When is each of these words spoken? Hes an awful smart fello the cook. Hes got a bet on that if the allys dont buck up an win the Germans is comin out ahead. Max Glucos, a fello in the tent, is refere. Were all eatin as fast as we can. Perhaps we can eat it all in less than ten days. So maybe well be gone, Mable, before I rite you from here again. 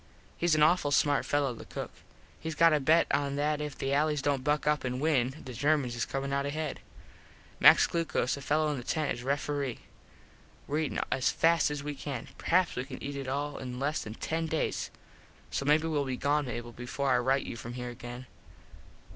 Hes 0.39 0.55
an 0.55 0.63
awful 0.63 0.89
smart 0.89 1.25
fello 1.27 1.53
the 1.53 1.63
cook. 1.63 1.91
Hes 2.43 2.55
got 2.55 2.73
a 2.73 2.79
bet 2.79 3.05
on 3.11 3.35
that 3.35 3.61
if 3.61 3.77
the 3.77 3.93
allys 3.93 4.23
dont 4.23 4.43
buck 4.43 4.65
up 4.65 4.83
an 4.83 4.99
win 4.99 5.35
the 5.45 5.53
Germans 5.53 5.95
is 5.95 6.07
comin 6.07 6.33
out 6.33 6.47
ahead. 6.47 6.79
Max 7.59 7.85
Glucos, 7.85 8.35
a 8.35 8.41
fello 8.41 8.71
in 8.71 8.77
the 8.79 8.83
tent, 8.83 9.13
is 9.19 9.23
refere. 9.23 9.77
Were 10.65 10.79
all 10.79 10.83
eatin 10.83 11.01
as 11.11 11.29
fast 11.29 11.69
as 11.69 11.83
we 11.83 11.93
can. 11.93 12.29
Perhaps 12.39 12.75
we 12.75 12.83
can 12.85 13.03
eat 13.03 13.15
it 13.15 13.27
all 13.27 13.59
in 13.59 13.79
less 13.79 14.01
than 14.03 14.15
ten 14.15 14.47
days. 14.47 14.89
So 15.51 15.65
maybe 15.65 15.87
well 15.87 16.03
be 16.05 16.17
gone, 16.17 16.47
Mable, 16.47 16.71
before 16.71 17.11
I 17.11 17.19
rite 17.19 17.45
you 17.45 17.55
from 17.55 17.73
here 17.73 17.91
again. 17.91 18.25